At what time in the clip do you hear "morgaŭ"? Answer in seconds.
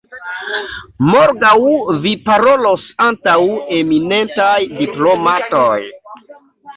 1.09-1.57